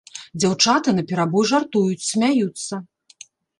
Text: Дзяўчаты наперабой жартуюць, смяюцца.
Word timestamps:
Дзяўчаты 0.43 0.93
наперабой 0.99 1.45
жартуюць, 1.51 2.07
смяюцца. 2.11 2.83